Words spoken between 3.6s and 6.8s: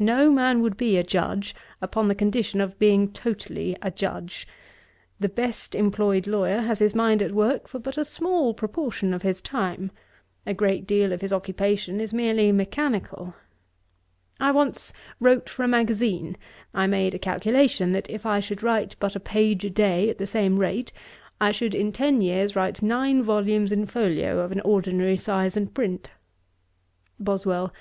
a Judge. The best employed lawyer has